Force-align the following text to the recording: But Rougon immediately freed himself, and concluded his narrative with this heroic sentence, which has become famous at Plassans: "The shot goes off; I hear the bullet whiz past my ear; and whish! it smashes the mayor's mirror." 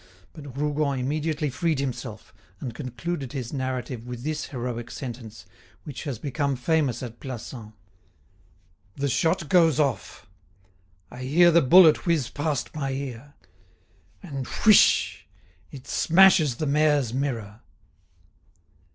But 0.33 0.57
Rougon 0.57 0.97
immediately 0.97 1.51
freed 1.51 1.77
himself, 1.77 2.33
and 2.59 2.73
concluded 2.73 3.33
his 3.33 3.53
narrative 3.53 4.07
with 4.07 4.23
this 4.23 4.47
heroic 4.47 4.89
sentence, 4.89 5.45
which 5.83 6.05
has 6.05 6.17
become 6.17 6.55
famous 6.55 7.03
at 7.03 7.19
Plassans: 7.19 7.73
"The 8.95 9.07
shot 9.07 9.47
goes 9.47 9.79
off; 9.79 10.25
I 11.11 11.19
hear 11.21 11.51
the 11.51 11.61
bullet 11.61 12.07
whiz 12.07 12.31
past 12.31 12.73
my 12.73 12.89
ear; 12.93 13.35
and 14.23 14.47
whish! 14.65 15.27
it 15.69 15.87
smashes 15.87 16.55
the 16.55 16.65
mayor's 16.65 17.13
mirror." 17.13 17.59